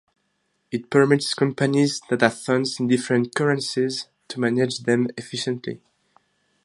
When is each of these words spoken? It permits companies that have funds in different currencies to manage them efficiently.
It 0.71 0.89
permits 0.89 1.35
companies 1.35 2.01
that 2.09 2.21
have 2.21 2.33
funds 2.39 2.79
in 2.79 2.87
different 2.87 3.35
currencies 3.35 4.07
to 4.29 4.39
manage 4.39 4.79
them 4.79 5.05
efficiently. 5.15 5.79